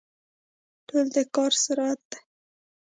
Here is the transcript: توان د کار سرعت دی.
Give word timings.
توان 0.87 1.07
د 1.13 1.15
کار 1.35 1.51
سرعت 1.63 2.01
دی. 2.09 2.19